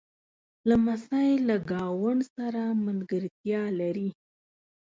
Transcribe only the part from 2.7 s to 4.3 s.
ملګرتیا لري.